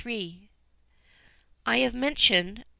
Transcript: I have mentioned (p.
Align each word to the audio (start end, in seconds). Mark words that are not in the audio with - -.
I 1.63 1.77
have 1.77 1.93
mentioned 1.93 2.57
(p. 2.61 2.63